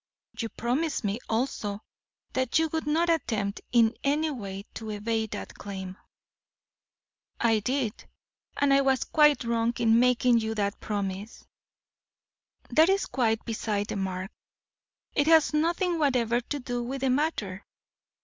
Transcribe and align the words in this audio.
"You 0.39 0.49
promised 0.49 1.03
me, 1.03 1.19
also, 1.29 1.83
that 2.33 2.57
you 2.57 2.69
would 2.69 2.87
not 2.87 3.07
attempt 3.07 3.61
in 3.71 3.93
any 4.03 4.31
way 4.31 4.65
to 4.73 4.89
evade 4.89 5.29
that 5.29 5.53
claim." 5.53 5.95
"I 7.39 7.59
did, 7.59 8.09
and 8.57 8.73
I 8.73 8.81
was 8.81 9.03
quite 9.03 9.43
wrong 9.43 9.73
in 9.77 9.99
making 9.99 10.39
you 10.39 10.55
that 10.55 10.79
promise." 10.79 11.45
"That 12.71 12.89
is 12.89 13.05
quite 13.05 13.45
beside 13.45 13.89
the 13.89 13.95
mark; 13.95 14.31
it 15.13 15.27
has 15.27 15.53
nothing 15.53 15.99
whatever 15.99 16.41
to 16.41 16.59
do 16.59 16.81
with 16.81 17.01
the 17.01 17.11
matter. 17.11 17.63